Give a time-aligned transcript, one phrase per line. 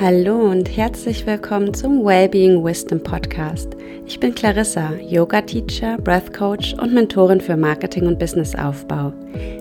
[0.00, 3.76] Hallo und herzlich willkommen zum Wellbeing Wisdom Podcast.
[4.06, 9.12] Ich bin Clarissa, Yoga Teacher, Breath Coach und Mentorin für Marketing und Businessaufbau.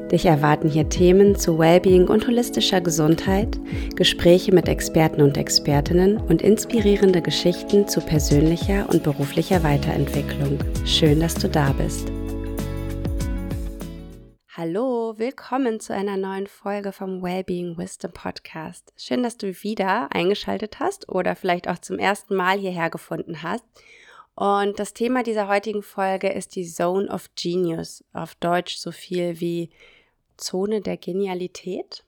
[0.09, 3.59] Dich erwarten hier Themen zu Wellbeing und holistischer Gesundheit,
[3.97, 10.57] Gespräche mit Experten und Expertinnen und inspirierende Geschichten zu persönlicher und beruflicher Weiterentwicklung.
[10.85, 12.13] Schön, dass du da bist.
[14.61, 18.91] Hallo, willkommen zu einer neuen Folge vom Wellbeing Wisdom Podcast.
[18.97, 23.63] Schön, dass du wieder eingeschaltet hast oder vielleicht auch zum ersten Mal hierher gefunden hast.
[24.35, 29.39] Und das Thema dieser heutigen Folge ist die Zone of Genius, auf Deutsch so viel
[29.39, 29.69] wie
[30.35, 32.03] Zone der Genialität.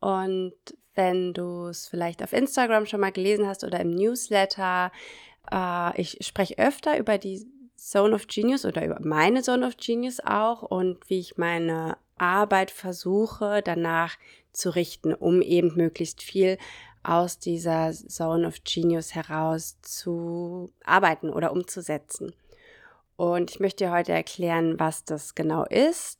[0.00, 0.54] Und
[0.94, 4.90] wenn du es vielleicht auf Instagram schon mal gelesen hast oder im Newsletter,
[5.52, 7.46] äh, ich spreche öfter über die
[7.78, 12.72] Zone of Genius oder über meine Zone of Genius auch und wie ich meine Arbeit
[12.72, 14.16] versuche danach
[14.52, 16.58] zu richten, um eben möglichst viel
[17.04, 22.34] aus dieser Zone of Genius heraus zu arbeiten oder umzusetzen.
[23.16, 26.18] Und ich möchte dir heute erklären, was das genau ist,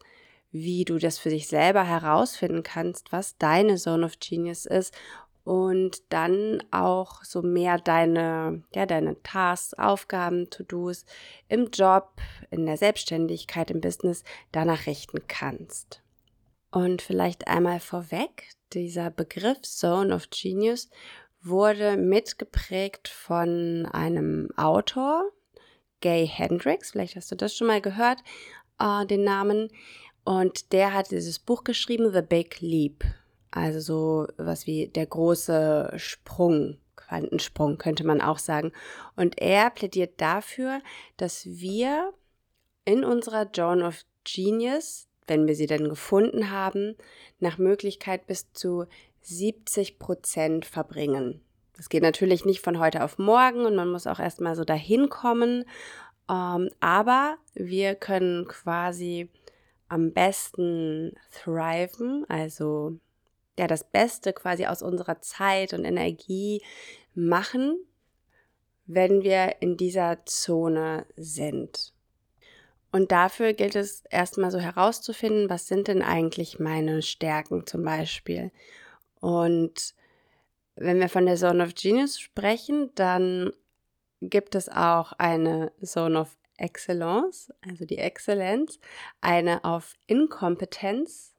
[0.51, 4.95] wie du das für dich selber herausfinden kannst, was deine Zone of Genius ist
[5.49, 11.07] und dann auch so mehr deine, ja, deine Tasks, Aufgaben, To-Dos
[11.49, 16.03] im Job, in der Selbstständigkeit, im Business danach richten kannst.
[16.71, 20.91] Und vielleicht einmal vorweg, dieser Begriff Zone of Genius
[21.41, 25.33] wurde mitgeprägt von einem Autor,
[26.03, 28.19] Gay Hendricks, vielleicht hast du das schon mal gehört,
[28.79, 29.71] äh, den Namen.
[30.25, 33.03] Und der hat dieses Buch geschrieben, The Big Leap.
[33.51, 38.73] Also so was wie der große Sprung, Quantensprung könnte man auch sagen.
[39.17, 40.81] Und er plädiert dafür,
[41.17, 42.13] dass wir
[42.85, 46.97] in unserer Joan of Genius, wenn wir sie denn gefunden haben,
[47.39, 48.87] nach Möglichkeit bis zu
[49.23, 51.41] 70 Prozent verbringen.
[51.77, 55.09] Das geht natürlich nicht von heute auf morgen und man muss auch erstmal so dahin
[55.09, 55.65] kommen.
[56.29, 59.31] Ähm, aber wir können quasi
[59.89, 62.99] am besten thriven, also
[63.59, 66.63] ja das Beste quasi aus unserer Zeit und Energie
[67.15, 67.79] machen,
[68.87, 71.93] wenn wir in dieser Zone sind.
[72.91, 78.51] Und dafür gilt es erstmal so herauszufinden, was sind denn eigentlich meine Stärken zum Beispiel.
[79.21, 79.95] Und
[80.75, 83.53] wenn wir von der Zone of Genius sprechen, dann
[84.21, 88.81] gibt es auch eine Zone of Excellence, also die Exzellenz,
[89.21, 91.35] eine auf Inkompetenz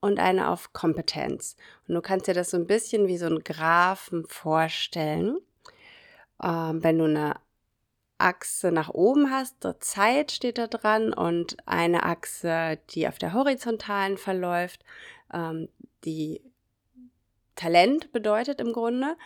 [0.00, 1.56] und eine auf Kompetenz.
[1.86, 5.38] Und du kannst dir das so ein bisschen wie so ein Graphen vorstellen.
[6.42, 7.34] Ähm, wenn du eine
[8.18, 13.32] Achse nach oben hast, so Zeit steht da dran und eine Achse, die auf der
[13.32, 14.84] horizontalen verläuft,
[15.32, 15.68] ähm,
[16.04, 16.42] die
[17.54, 19.16] Talent bedeutet im Grunde.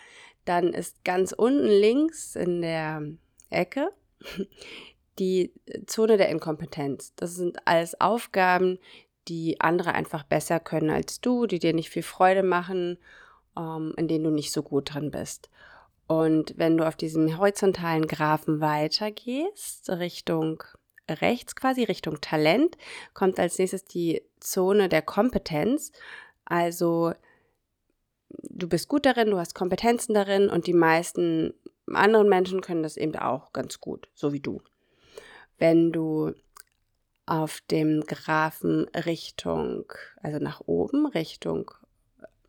[0.45, 3.03] Dann ist ganz unten links in der
[3.51, 3.93] Ecke
[5.19, 5.53] die
[5.87, 7.15] Zone der Inkompetenz.
[7.17, 8.79] Das sind alles Aufgaben,
[9.29, 12.99] die andere einfach besser können als du, die dir nicht viel Freude machen,
[13.57, 15.51] ähm, in denen du nicht so gut drin bist.
[16.07, 20.63] Und wenn du auf diesem horizontalen Graphen weitergehst, Richtung
[21.09, 22.77] rechts quasi, Richtung Talent,
[23.15, 25.93] kommt als nächstes die Zone der Kompetenz.
[26.45, 27.13] Also
[28.29, 31.55] du bist gut darin, du hast Kompetenzen darin und die meisten
[31.87, 34.63] anderen Menschen können das eben auch ganz gut, so wie du.
[35.59, 36.33] Wenn du
[37.27, 41.71] auf dem Graphen Richtung, also nach oben, Richtung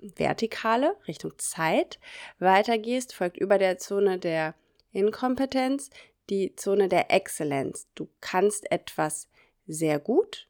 [0.02, 2.00] Vertikale, Richtung Zeit
[2.40, 4.56] weitergehst, folgt über der Zone der
[4.92, 5.90] Inkompetenz
[6.30, 7.88] die Zone der Exzellenz.
[7.96, 9.30] Du kannst etwas
[9.68, 10.48] sehr gut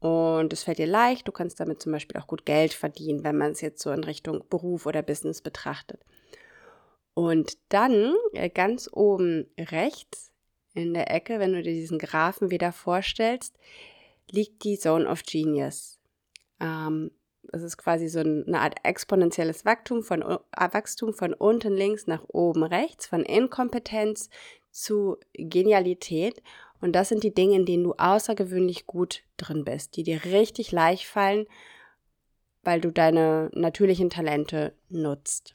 [0.00, 1.26] und es fällt dir leicht.
[1.26, 4.04] Du kannst damit zum Beispiel auch gut Geld verdienen, wenn man es jetzt so in
[4.04, 6.00] Richtung Beruf oder Business betrachtet.
[7.14, 10.32] Und dann äh, ganz oben rechts
[10.74, 13.56] in der Ecke, wenn du dir diesen Graphen wieder vorstellst,
[14.30, 15.98] liegt die Zone of Genius.
[16.60, 17.10] Ähm,
[17.52, 22.24] das ist quasi so eine Art exponentielles Wachstum von, äh, Wachstum von unten links nach
[22.28, 24.28] oben rechts, von Inkompetenz
[24.70, 26.42] zu Genialität.
[26.80, 30.72] Und das sind die Dinge, in denen du außergewöhnlich gut drin bist, die dir richtig
[30.72, 31.46] leicht fallen,
[32.62, 35.54] weil du deine natürlichen Talente nutzt.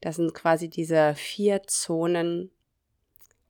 [0.00, 2.50] Das sind quasi diese vier Zonen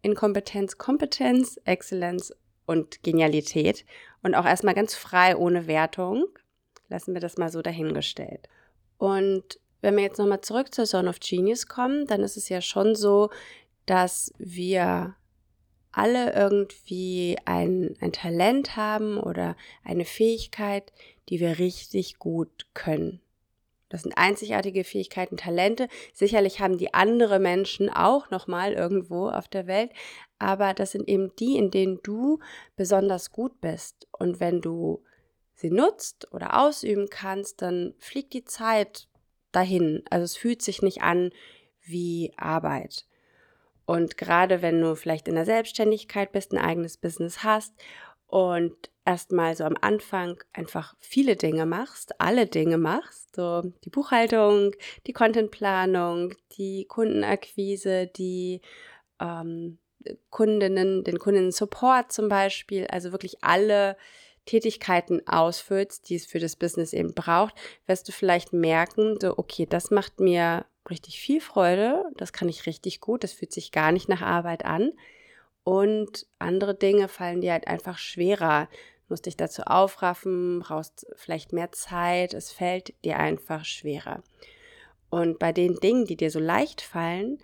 [0.02, 2.34] Inkompetenz, Kompetenz, Exzellenz
[2.66, 3.84] und Genialität.
[4.22, 6.26] Und auch erstmal ganz frei, ohne Wertung.
[6.88, 8.48] Lassen wir das mal so dahingestellt.
[8.98, 12.60] Und wenn wir jetzt nochmal zurück zur Zone of Genius kommen, dann ist es ja
[12.60, 13.30] schon so,
[13.86, 15.16] dass wir
[15.90, 20.92] alle irgendwie ein, ein Talent haben oder eine Fähigkeit,
[21.28, 23.20] die wir richtig gut können.
[23.92, 25.86] Das sind einzigartige Fähigkeiten, Talente.
[26.14, 29.90] Sicherlich haben die andere Menschen auch nochmal irgendwo auf der Welt,
[30.38, 32.38] aber das sind eben die, in denen du
[32.74, 34.08] besonders gut bist.
[34.18, 35.04] Und wenn du
[35.52, 39.08] sie nutzt oder ausüben kannst, dann fliegt die Zeit
[39.52, 40.02] dahin.
[40.08, 41.30] Also es fühlt sich nicht an
[41.82, 43.04] wie Arbeit.
[43.84, 47.74] Und gerade wenn du vielleicht in der Selbstständigkeit bist, ein eigenes Business hast
[48.32, 54.74] und erstmal so am Anfang einfach viele Dinge machst, alle Dinge machst, so die Buchhaltung,
[55.06, 58.62] die Contentplanung, die Kundenakquise, die
[59.20, 59.76] ähm,
[60.30, 63.98] Kundinnen, den Kundensupport zum Beispiel, also wirklich alle
[64.46, 67.54] Tätigkeiten ausfüllst, die es für das Business eben braucht,
[67.86, 72.64] wirst du vielleicht merken, so, okay, das macht mir richtig viel Freude, das kann ich
[72.64, 74.92] richtig gut, das fühlt sich gar nicht nach Arbeit an.
[75.64, 78.68] Und andere Dinge fallen dir halt einfach schwerer.
[79.06, 84.22] Du musst dich dazu aufraffen, brauchst vielleicht mehr Zeit, es fällt dir einfach schwerer.
[85.10, 87.38] Und bei den Dingen, die dir so leicht fallen,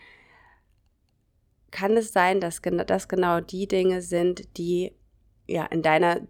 [1.70, 4.92] kann es sein, dass das genau die Dinge sind, die
[5.46, 6.20] ja, in deiner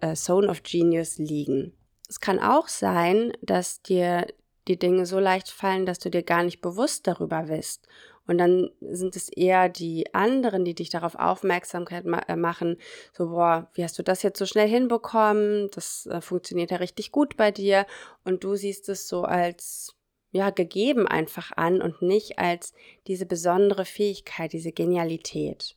[0.00, 1.72] äh, Zone of Genius liegen.
[2.08, 4.26] Es kann auch sein, dass dir
[4.68, 7.86] die Dinge so leicht fallen, dass du dir gar nicht bewusst darüber bist.
[8.26, 12.78] Und dann sind es eher die anderen, die dich darauf Aufmerksamkeit ma äh, machen.
[13.12, 15.70] So, boah, wie hast du das jetzt so schnell hinbekommen?
[15.72, 17.86] Das äh, funktioniert ja richtig gut bei dir.
[18.24, 19.94] Und du siehst es so als,
[20.30, 22.72] ja, gegeben einfach an und nicht als
[23.06, 25.76] diese besondere Fähigkeit, diese Genialität.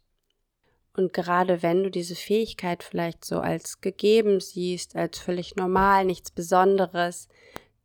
[0.96, 6.32] Und gerade wenn du diese Fähigkeit vielleicht so als gegeben siehst, als völlig normal, nichts
[6.32, 7.28] Besonderes,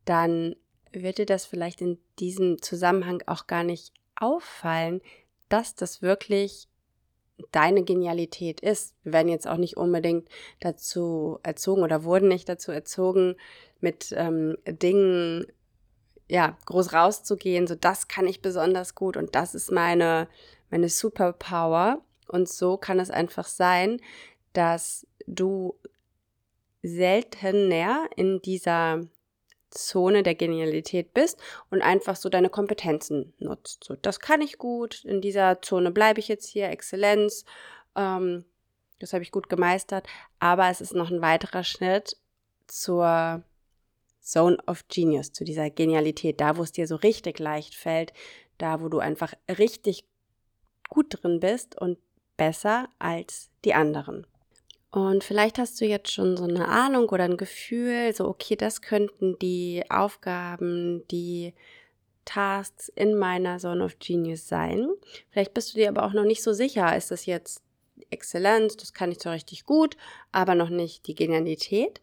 [0.05, 0.55] dann
[0.91, 5.01] wird dir das vielleicht in diesem Zusammenhang auch gar nicht auffallen,
[5.49, 6.67] dass das wirklich
[7.51, 8.95] deine Genialität ist.
[9.03, 10.29] Wir werden jetzt auch nicht unbedingt
[10.59, 13.35] dazu erzogen oder wurden nicht dazu erzogen,
[13.79, 15.45] mit ähm, Dingen
[16.29, 17.67] ja groß rauszugehen.
[17.67, 20.27] So das kann ich besonders gut und das ist meine
[20.73, 22.01] meine Superpower.
[22.27, 24.01] Und so kann es einfach sein,
[24.53, 25.75] dass du
[26.81, 29.01] seltener in dieser
[29.73, 31.39] Zone der Genialität bist
[31.69, 33.83] und einfach so deine Kompetenzen nutzt.
[33.83, 37.45] So, das kann ich gut, in dieser Zone bleibe ich jetzt hier, Exzellenz,
[37.95, 38.45] ähm,
[38.99, 40.07] das habe ich gut gemeistert,
[40.39, 42.17] aber es ist noch ein weiterer Schritt
[42.67, 43.43] zur
[44.21, 48.13] Zone of Genius, zu dieser Genialität, da wo es dir so richtig leicht fällt,
[48.57, 50.05] da wo du einfach richtig
[50.89, 51.97] gut drin bist und
[52.37, 54.25] besser als die anderen.
[54.93, 58.83] Und vielleicht hast du jetzt schon so eine Ahnung oder ein Gefühl, so okay, das
[58.83, 61.55] könnten die Aufgaben, die
[62.25, 64.87] Tasks in meiner Zone of Genius sein.
[65.31, 67.63] Vielleicht bist du dir aber auch noch nicht so sicher, ist das jetzt
[68.11, 69.97] Exzellenz, das kann ich zwar richtig gut,
[70.31, 71.99] aber noch nicht die Genialität.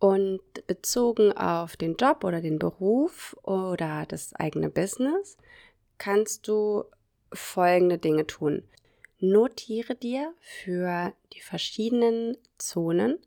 [0.00, 5.36] Und bezogen auf den Job oder den Beruf oder das eigene Business
[5.98, 6.82] kannst du
[7.32, 8.64] folgende Dinge tun.
[9.30, 13.18] Notiere dir für die verschiedenen Zonen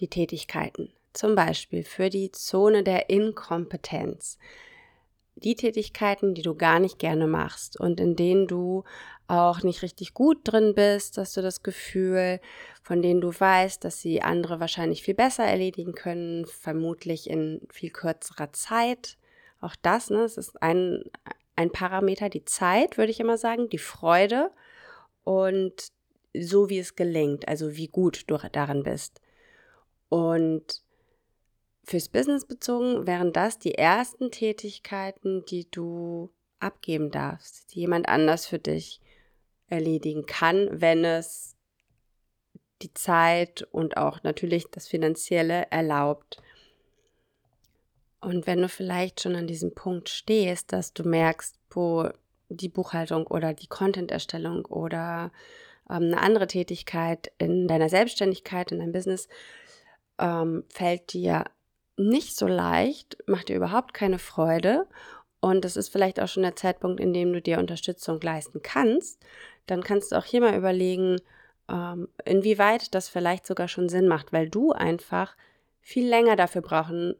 [0.00, 0.92] die Tätigkeiten.
[1.12, 4.38] Zum Beispiel für die Zone der Inkompetenz.
[5.36, 8.84] Die Tätigkeiten, die du gar nicht gerne machst und in denen du
[9.26, 12.40] auch nicht richtig gut drin bist, dass du das Gefühl,
[12.82, 17.90] von denen du weißt, dass sie andere wahrscheinlich viel besser erledigen können, vermutlich in viel
[17.90, 19.16] kürzerer Zeit.
[19.60, 21.04] Auch das, ne, es ist ein,
[21.56, 24.50] ein Parameter, die Zeit, würde ich immer sagen, die Freude
[25.24, 25.88] und
[26.36, 29.20] so wie es gelingt, also wie gut du daran bist.
[30.08, 30.82] Und
[31.84, 38.46] fürs Business bezogen wären das die ersten Tätigkeiten, die du abgeben darfst, die jemand anders
[38.46, 39.00] für dich
[39.68, 41.56] erledigen kann, wenn es
[42.82, 46.42] die Zeit und auch natürlich das Finanzielle erlaubt.
[48.20, 52.08] Und wenn du vielleicht schon an diesem Punkt stehst, dass du merkst, wo
[52.54, 55.32] die Buchhaltung oder die Content-Erstellung oder
[55.90, 59.28] ähm, eine andere Tätigkeit in deiner Selbstständigkeit, in deinem Business,
[60.18, 61.44] ähm, fällt dir
[61.96, 64.86] nicht so leicht, macht dir überhaupt keine Freude.
[65.40, 69.22] Und das ist vielleicht auch schon der Zeitpunkt, in dem du dir Unterstützung leisten kannst,
[69.66, 71.20] dann kannst du auch hier mal überlegen,
[71.68, 75.36] ähm, inwieweit das vielleicht sogar schon Sinn macht, weil du einfach
[75.80, 77.14] viel länger dafür brauchen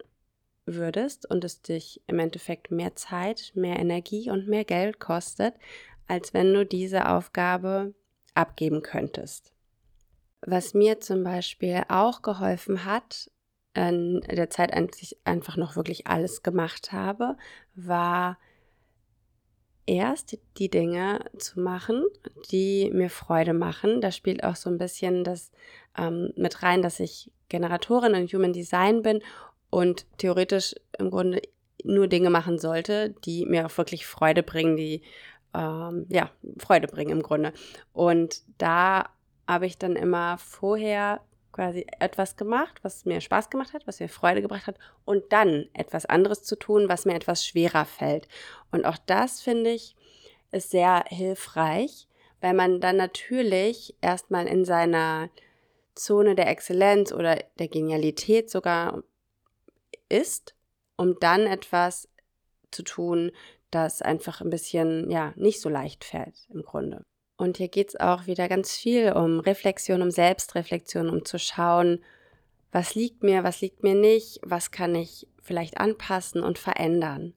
[0.66, 5.54] würdest und es dich im Endeffekt mehr Zeit, mehr Energie und mehr Geld kostet,
[6.06, 7.94] als wenn du diese Aufgabe
[8.34, 9.52] abgeben könntest.
[10.40, 13.30] Was mir zum Beispiel auch geholfen hat,
[13.76, 17.36] in der Zeit, als ich einfach noch wirklich alles gemacht habe,
[17.74, 18.38] war
[19.86, 22.04] erst die Dinge zu machen,
[22.50, 24.00] die mir Freude machen.
[24.00, 25.50] Da spielt auch so ein bisschen das
[25.98, 29.22] ähm, mit rein, dass ich Generatorin in Human Design bin
[29.74, 31.42] und theoretisch im Grunde
[31.82, 35.02] nur Dinge machen sollte, die mir auch wirklich Freude bringen, die
[35.52, 37.52] ähm, ja, Freude bringen im Grunde.
[37.92, 39.08] Und da
[39.48, 44.08] habe ich dann immer vorher quasi etwas gemacht, was mir Spaß gemacht hat, was mir
[44.08, 48.28] Freude gebracht hat und dann etwas anderes zu tun, was mir etwas schwerer fällt.
[48.70, 49.96] Und auch das finde ich
[50.52, 52.06] ist sehr hilfreich,
[52.40, 55.30] weil man dann natürlich erstmal in seiner
[55.96, 59.02] Zone der Exzellenz oder der Genialität sogar
[60.14, 60.54] ist,
[60.96, 62.08] um dann etwas
[62.70, 63.32] zu tun,
[63.70, 67.04] das einfach ein bisschen, ja, nicht so leicht fällt im Grunde.
[67.36, 72.04] Und hier geht es auch wieder ganz viel um Reflexion, um Selbstreflexion, um zu schauen,
[72.70, 77.34] was liegt mir, was liegt mir nicht, was kann ich vielleicht anpassen und verändern.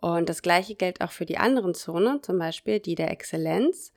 [0.00, 3.92] Und das gleiche gilt auch für die anderen Zonen, zum Beispiel die der Exzellenz.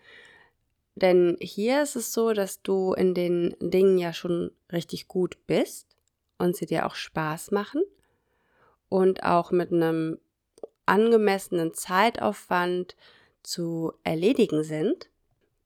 [0.95, 5.95] Denn hier ist es so, dass du in den Dingen ja schon richtig gut bist
[6.38, 7.81] und sie dir auch Spaß machen
[8.89, 10.19] und auch mit einem
[10.86, 12.96] angemessenen Zeitaufwand
[13.43, 15.10] zu erledigen sind,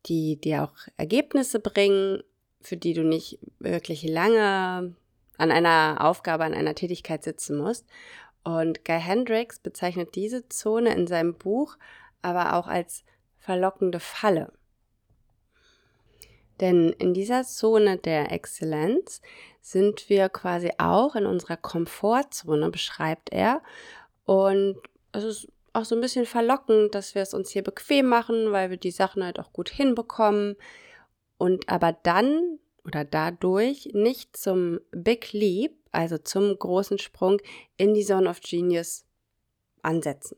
[0.06, 2.24] die dir auch Ergebnisse bringen,
[2.62, 4.96] für die du nicht wirklich lange
[5.38, 7.86] an einer Aufgabe, an einer Tätigkeit sitzen musst.
[8.44, 11.78] Und Guy Hendricks bezeichnet diese Zone in seinem Buch
[12.24, 13.04] aber auch als
[13.38, 14.52] verlockende Falle.
[16.60, 19.22] Denn in dieser Zone der Exzellenz
[19.64, 23.64] sind wir quasi auch in unserer Komfortzone, beschreibt er.
[24.26, 24.78] Und
[25.14, 28.70] es ist auch so ein bisschen verlockend, dass wir es uns hier bequem machen, weil
[28.70, 30.58] wir die Sachen halt auch gut hinbekommen
[31.38, 37.40] und aber dann oder dadurch nicht zum Big Leap, also zum großen Sprung
[37.78, 39.06] in die Zone of Genius
[39.82, 40.38] ansetzen.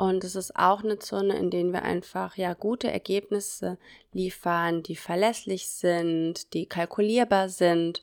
[0.00, 3.76] Und es ist auch eine Zone, in der wir einfach ja gute Ergebnisse
[4.14, 8.02] liefern, die verlässlich sind, die kalkulierbar sind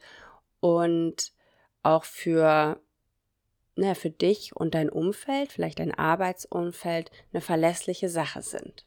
[0.59, 1.33] und
[1.81, 2.79] auch für
[3.75, 8.85] ne, für dich und dein Umfeld, vielleicht dein Arbeitsumfeld, eine verlässliche Sache sind.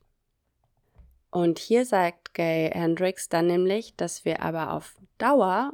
[1.33, 5.73] Und hier sagt Gay Hendricks dann nämlich, dass wir aber auf Dauer,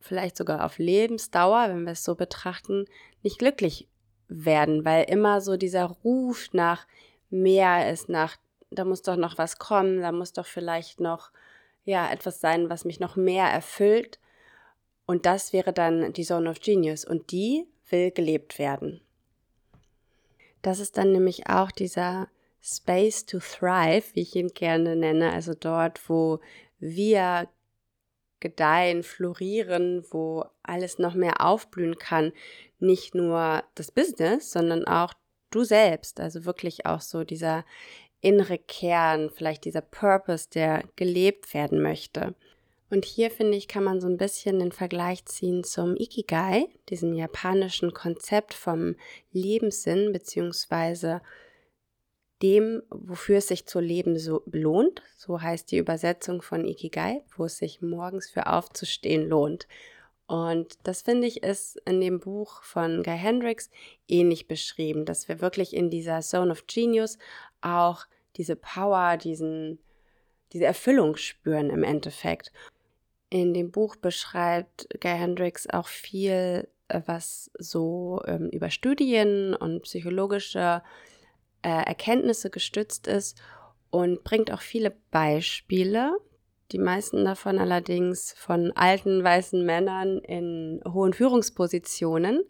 [0.00, 2.86] vielleicht sogar auf Lebensdauer, wenn wir es so betrachten,
[3.22, 3.88] nicht glücklich
[4.28, 6.86] werden, weil immer so dieser Ruf nach
[7.30, 8.36] mehr ist, nach,
[8.70, 11.30] da muss doch noch was kommen, da muss doch vielleicht noch,
[11.84, 14.18] ja, etwas sein, was mich noch mehr erfüllt.
[15.06, 17.04] Und das wäre dann die Zone of Genius.
[17.04, 19.00] Und die will gelebt werden.
[20.60, 22.28] Das ist dann nämlich auch dieser
[22.60, 26.40] Space to Thrive, wie ich ihn gerne nenne, also dort, wo
[26.78, 27.48] wir
[28.40, 32.32] gedeihen, florieren, wo alles noch mehr aufblühen kann.
[32.78, 35.14] Nicht nur das Business, sondern auch
[35.50, 36.20] du selbst.
[36.20, 37.64] Also wirklich auch so dieser
[38.20, 42.34] innere Kern, vielleicht dieser Purpose, der gelebt werden möchte.
[42.90, 47.12] Und hier finde ich, kann man so ein bisschen den Vergleich ziehen zum Ikigai, diesem
[47.12, 48.96] japanischen Konzept vom
[49.30, 51.20] Lebenssinn, beziehungsweise
[52.42, 55.02] dem, wofür es sich zu leben so lohnt.
[55.16, 59.66] So heißt die Übersetzung von Ikigai, wo es sich morgens für aufzustehen lohnt.
[60.26, 63.70] Und das finde ich ist in dem Buch von Guy Hendricks
[64.08, 67.18] ähnlich beschrieben, dass wir wirklich in dieser Zone of Genius
[67.62, 68.04] auch
[68.36, 69.78] diese Power, diesen,
[70.52, 72.52] diese Erfüllung spüren im Endeffekt.
[73.30, 79.82] In dem Buch beschreibt Guy Hendricks auch viel, äh, was so ähm, über Studien und
[79.82, 81.17] psychologische äh,
[81.62, 83.40] Erkenntnisse gestützt ist
[83.90, 86.16] und bringt auch viele Beispiele.
[86.72, 92.44] Die meisten davon allerdings von alten weißen Männern in hohen Führungspositionen.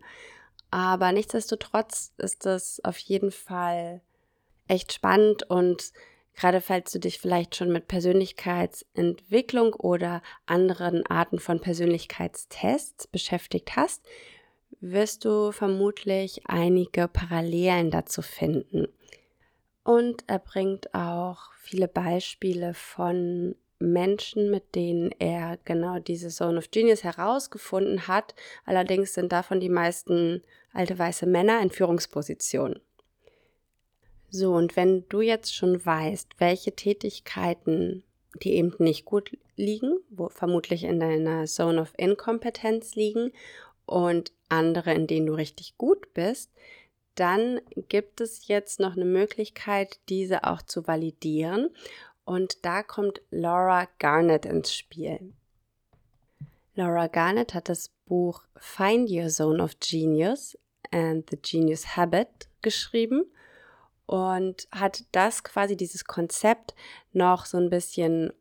[0.70, 4.02] Aber nichtsdestotrotz ist das auf jeden Fall
[4.66, 5.92] echt spannend und
[6.38, 14.06] Gerade falls du dich vielleicht schon mit Persönlichkeitsentwicklung oder anderen Arten von Persönlichkeitstests beschäftigt hast,
[14.80, 18.88] wirst du vermutlich einige Parallelen dazu finden.
[19.84, 26.70] Und er bringt auch viele Beispiele von Menschen, mit denen er genau diese Zone of
[26.70, 28.34] Genius herausgefunden hat.
[28.64, 30.42] Allerdings sind davon die meisten
[30.72, 32.80] alte weiße Männer in Führungspositionen.
[34.30, 38.04] So, und wenn du jetzt schon weißt, welche Tätigkeiten,
[38.42, 43.32] die eben nicht gut liegen, wo vermutlich in deiner Zone of Inkompetenz liegen
[43.88, 46.52] und andere, in denen du richtig gut bist,
[47.14, 51.70] dann gibt es jetzt noch eine Möglichkeit, diese auch zu validieren.
[52.24, 55.32] Und da kommt Laura Garnett ins Spiel.
[56.74, 60.56] Laura Garnett hat das Buch Find Your Zone of Genius
[60.90, 63.24] and the Genius Habit geschrieben
[64.06, 66.74] und hat das quasi dieses Konzept
[67.12, 68.32] noch so ein bisschen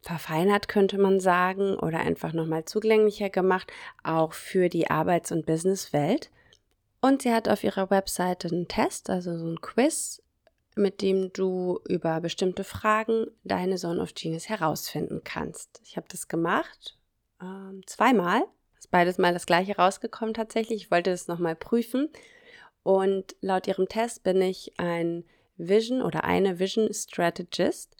[0.00, 6.30] verfeinert, könnte man sagen, oder einfach nochmal zugänglicher gemacht, auch für die Arbeits- und Businesswelt.
[7.00, 10.22] Und sie hat auf ihrer Webseite einen Test, also so ein Quiz,
[10.74, 15.80] mit dem du über bestimmte Fragen deine Zone of Genius herausfinden kannst.
[15.84, 16.96] Ich habe das gemacht,
[17.42, 18.42] ähm, zweimal.
[18.78, 20.82] Ist beides mal das gleiche rausgekommen tatsächlich.
[20.82, 22.08] Ich wollte das nochmal prüfen.
[22.84, 25.24] Und laut ihrem Test bin ich ein
[25.56, 27.96] Vision oder eine Vision Strategist.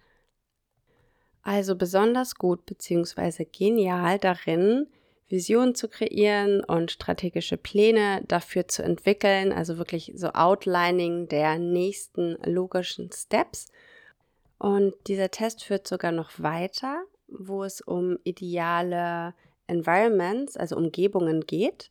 [1.48, 3.46] Also besonders gut bzw.
[3.46, 4.86] genial darin,
[5.30, 12.36] Visionen zu kreieren und strategische Pläne dafür zu entwickeln, also wirklich so Outlining der nächsten
[12.44, 13.72] logischen Steps.
[14.58, 19.32] Und dieser Test führt sogar noch weiter, wo es um ideale
[19.68, 21.90] Environments, also Umgebungen geht.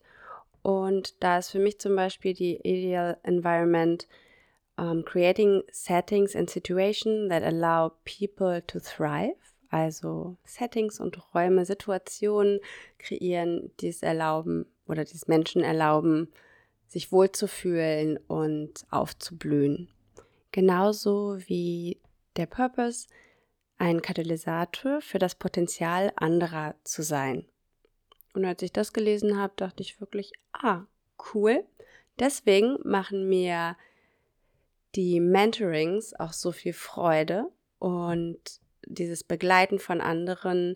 [0.61, 4.07] Und da ist für mich zum Beispiel die Ideal Environment
[4.77, 12.59] um, Creating Settings and Situations that allow people to thrive also Settings und Räume, Situationen
[12.97, 16.31] kreieren, die es erlauben oder die es Menschen erlauben,
[16.87, 19.89] sich wohlzufühlen und aufzublühen.
[20.51, 21.99] Genauso wie
[22.37, 23.07] der Purpose
[23.77, 27.45] ein Katalysator für das Potenzial anderer zu sein.
[28.33, 30.83] Und als ich das gelesen habe, dachte ich wirklich, ah,
[31.33, 31.63] cool.
[32.19, 33.75] Deswegen machen mir
[34.95, 38.39] die Mentorings auch so viel Freude und
[38.89, 40.75] dieses Begleiten von anderen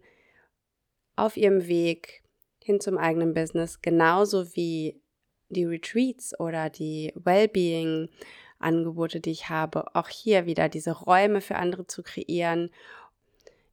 [1.16, 2.24] auf ihrem Weg
[2.64, 5.02] hin zum eigenen Business, genauso wie
[5.50, 11.88] die Retreats oder die Wellbeing-Angebote, die ich habe, auch hier wieder diese Räume für andere
[11.88, 12.70] zu kreieren,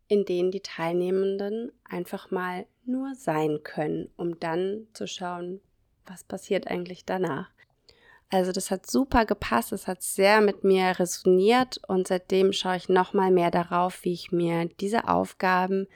[0.09, 5.61] in denen die Teilnehmenden einfach mal nur sein können, um dann zu schauen,
[6.07, 7.51] was passiert eigentlich danach.
[8.31, 12.89] Also das hat super gepasst, es hat sehr mit mir resoniert und seitdem schaue ich
[12.91, 15.87] noch mal mehr darauf, wie ich mir diese Aufgaben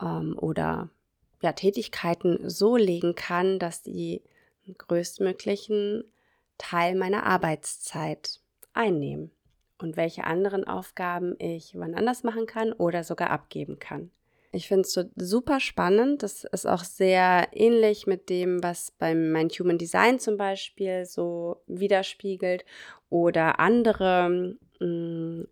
[0.00, 0.88] ähm, oder
[1.42, 4.22] ja, Tätigkeiten so legen kann, dass die
[4.76, 6.04] größtmöglichen
[6.56, 8.40] Teil meiner Arbeitszeit
[8.72, 9.30] einnehmen
[9.78, 14.10] und welche anderen Aufgaben ich wann anders machen kann oder sogar abgeben kann.
[14.50, 16.22] Ich finde es so super spannend.
[16.22, 21.62] Das ist auch sehr ähnlich mit dem, was beim Mind Human Design zum Beispiel so
[21.66, 22.64] widerspiegelt
[23.10, 25.42] oder andere mm,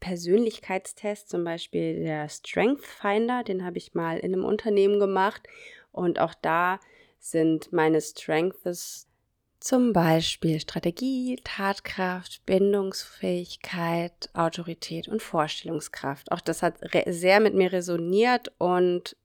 [0.00, 5.42] Persönlichkeitstests, zum Beispiel der Strength Finder, den habe ich mal in einem Unternehmen gemacht
[5.92, 6.80] und auch da
[7.18, 9.08] sind meine Strengths
[9.60, 16.30] zum Beispiel Strategie, Tatkraft, Bindungsfähigkeit, Autorität und Vorstellungskraft.
[16.30, 19.16] Auch das hat sehr mit mir resoniert und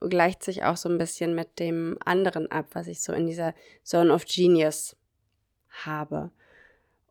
[0.00, 3.54] gleicht sich auch so ein bisschen mit dem anderen ab, was ich so in dieser
[3.82, 4.96] Zone of Genius
[5.84, 6.30] habe.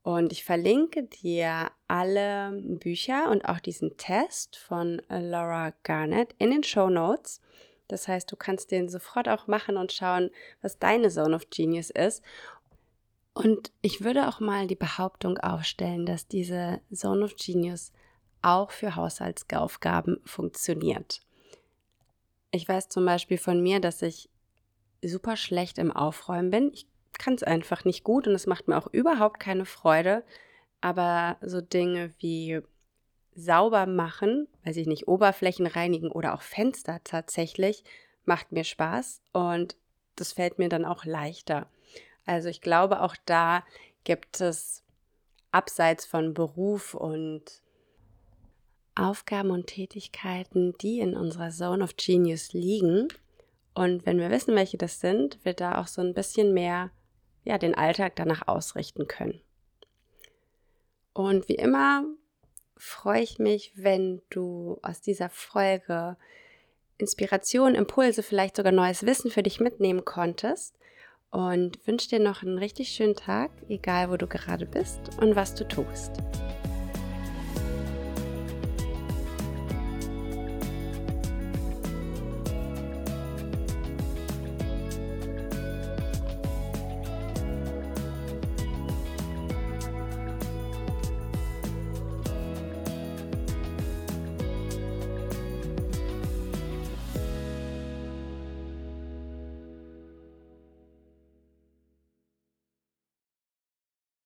[0.04, 6.64] Und ich verlinke dir alle Bücher und auch diesen Test von Laura Garnett in den
[6.64, 7.42] Show Notes.
[7.88, 11.90] Das heißt, du kannst den sofort auch machen und schauen, was deine Zone of Genius
[11.90, 12.24] ist.
[13.34, 17.92] Und ich würde auch mal die Behauptung aufstellen, dass diese Zone of Genius
[18.42, 21.22] auch für Haushaltsaufgaben funktioniert.
[22.52, 24.30] Ich weiß zum Beispiel von mir, dass ich
[25.04, 26.72] super schlecht im Aufräumen bin.
[26.74, 30.24] Ich kann es einfach nicht gut und es macht mir auch überhaupt keine Freude.
[30.80, 32.62] Aber so Dinge wie
[33.36, 37.84] sauber machen, weiß ich nicht, Oberflächen reinigen oder auch Fenster tatsächlich,
[38.24, 39.76] macht mir Spaß und
[40.16, 41.68] das fällt mir dann auch leichter.
[42.26, 43.64] Also ich glaube, auch da
[44.04, 44.84] gibt es
[45.52, 47.62] abseits von Beruf und
[48.96, 53.10] Aufgaben und Tätigkeiten, die in unserer Zone of Genius liegen.
[53.74, 56.92] Und wenn wir wissen, welche das sind, wir da auch so ein bisschen mehr
[57.44, 59.42] ja, den Alltag danach ausrichten können.
[61.14, 62.06] Und wie immer
[62.78, 66.18] freue ich mich, wenn du aus dieser Folge
[66.98, 70.76] Inspiration, Impulse, vielleicht sogar neues Wissen für dich mitnehmen konntest
[71.30, 75.54] und wünsche dir noch einen richtig schönen Tag, egal wo du gerade bist und was
[75.54, 76.12] du tust.